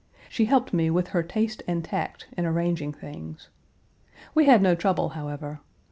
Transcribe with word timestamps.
She 0.29 0.45
helped 0.45 0.73
me 0.73 0.89
with 0.89 1.09
her 1.09 1.21
taste 1.21 1.61
and 1.67 1.85
tact 1.85 2.27
in 2.35 2.43
arranging 2.47 2.91
things. 2.91 3.49
We 4.33 4.45
had 4.45 4.63
no 4.63 4.73
trouble, 4.73 5.09
however. 5.09 5.59